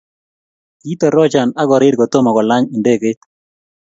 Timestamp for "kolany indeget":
2.35-3.19